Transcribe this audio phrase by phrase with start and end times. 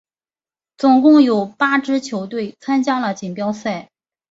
[0.79, 3.91] 总共有八支球队参加了锦标赛。